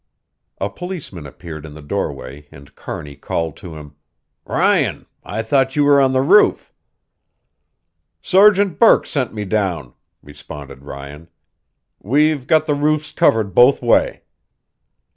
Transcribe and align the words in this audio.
A 0.59 0.67
policeman 0.67 1.27
appeared 1.27 1.63
in 1.63 1.75
the 1.75 1.81
doorway 1.83 2.47
and 2.51 2.73
Kearney 2.73 3.15
called 3.15 3.55
to 3.57 3.75
him, 3.75 3.97
"Ryan, 4.45 5.05
I 5.23 5.43
thought 5.43 5.75
you 5.75 5.83
were 5.83 6.01
on 6.01 6.11
the 6.11 6.23
roof." 6.23 6.73
"Sergeant 8.19 8.79
Burke 8.79 9.05
sent 9.05 9.31
me 9.31 9.45
down," 9.45 9.93
responded 10.23 10.85
Ryan. 10.85 11.27
"We've 12.01 12.47
got 12.47 12.65
the 12.65 12.73
roofs 12.73 13.11
covered 13.11 13.53
both 13.53 13.83
way." 13.83 14.23